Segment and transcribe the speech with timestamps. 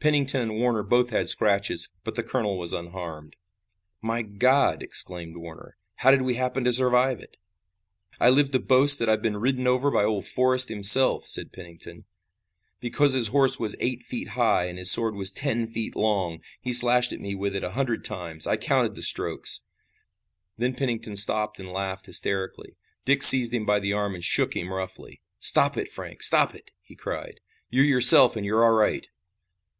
[0.00, 3.34] Pennington and Warner both had scratches, but the colonel was unharmed.
[4.00, 7.36] "My God," exclaimed Warner, "how did we happen to survive it!"
[8.20, 11.96] "I live to boast that I've been ridden over by old Forrest himself," said Pennington.
[11.96, 14.78] "How do you know it was Forrest?" "Because his horse was eight feet high and
[14.78, 16.42] his sword was ten feet long.
[16.60, 18.46] He slashed at me with it a hundred times.
[18.46, 19.66] I counted the strokes."
[20.56, 24.72] Then Pennington stopped and laughed hysterically, Dick seized him by the arm and shook him
[24.72, 25.22] roughly.
[25.40, 26.22] "Stop it, Frank!
[26.22, 27.40] Stop it!" he cried.
[27.68, 29.08] "You're yourself, and you're all right!"